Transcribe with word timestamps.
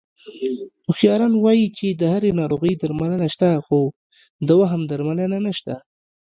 هوښیاران 0.87 1.33
وایي 1.37 1.67
چې 1.77 1.87
د 1.89 2.01
هرې 2.13 2.31
ناروغۍ 2.39 2.73
درملنه 2.81 3.27
شته، 3.33 3.49
خو 3.65 3.79
د 4.47 4.49
وهم 4.59 4.81
درملنه 4.91 5.37
نشته... 5.47 5.73